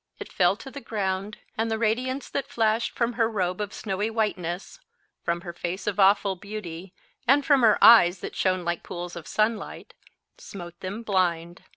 [0.17, 4.09] It fell to the ground, and the radiance that flashed from her robe of snowy
[4.09, 4.79] whiteness,
[5.21, 6.95] from her face of awful beauty,
[7.27, 9.93] and from her eyes that shone like pools of sunlight,
[10.39, 11.65] smote them blind.